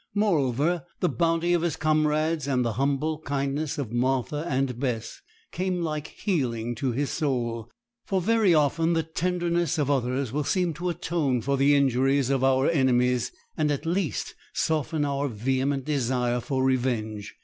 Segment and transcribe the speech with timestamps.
[0.15, 5.83] Moreover, the bounty of his comrades, and the humble kindness of Martha and Bess, came
[5.83, 7.69] like healing to his soul;
[8.07, 12.43] for very often the tenderness of others will seem to atone for the injuries of
[12.43, 17.35] our enemies, and at least soften our vehement desire for revenge.